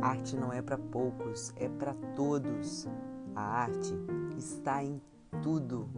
Arte 0.00 0.36
não 0.36 0.52
é 0.52 0.62
para 0.62 0.78
poucos, 0.78 1.52
é 1.56 1.68
para 1.68 1.94
todos. 2.14 2.86
A 3.34 3.42
arte 3.42 3.94
está 4.36 4.82
em 4.82 5.00
tudo. 5.42 5.88